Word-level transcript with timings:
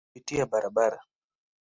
Pia 0.03 0.07
kupitia 0.13 0.45
barabara. 0.51 0.99